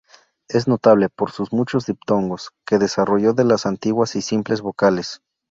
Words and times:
Es 0.47 0.67
notable 0.67 1.09
por 1.09 1.29
sus 1.29 1.53
muchos 1.53 1.85
diptongos 1.85 2.49
que 2.65 2.79
desarrolló 2.79 3.33
de 3.33 3.43
las 3.43 3.67
antiguas 3.67 4.15
y 4.15 4.23
simples 4.23 4.61
vocales. 4.61 5.21